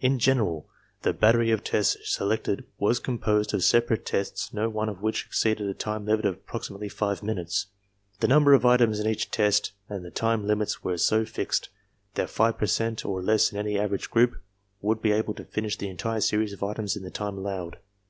In 0.00 0.18
general, 0.18 0.70
the 1.02 1.12
battery 1.12 1.50
of 1.50 1.62
tests 1.62 1.98
selected 2.04 2.64
was 2.78 2.98
composed 2.98 3.52
of 3.52 3.62
separate 3.62 4.06
tests 4.06 4.54
no 4.54 4.70
one 4.70 4.88
of 4.88 5.02
which 5.02 5.26
exceeded 5.26 5.68
a 5.68 5.74
time 5.74 6.06
limit 6.06 6.24
of 6.24 6.32
approximately 6.36 6.88
five 6.88 7.22
minutes. 7.22 7.66
The 8.20 8.26
num 8.28 8.44
ber 8.44 8.54
of 8.54 8.64
items 8.64 8.98
in 9.00 9.06
each 9.06 9.30
test 9.30 9.72
and 9.86 10.02
the 10.02 10.10
time 10.10 10.46
limits 10.46 10.82
were 10.82 10.96
so 10.96 11.26
fixed 11.26 11.68
that 12.14 12.30
five 12.30 12.56
per 12.56 12.64
cent 12.64 13.04
or 13.04 13.20
less 13.20 13.52
in 13.52 13.58
any 13.58 13.78
average 13.78 14.08
group 14.10 14.38
would 14.80 15.02
be 15.02 15.12
able 15.12 15.34
to 15.34 15.44
finish 15.44 15.76
^ 15.76 15.78
the 15.78 15.88
entire 15.90 16.22
series 16.22 16.54
of 16.54 16.62
items 16.62 16.96
in 16.96 17.02
the 17.02 17.10
time 17.10 17.36
allowed. 17.36 17.76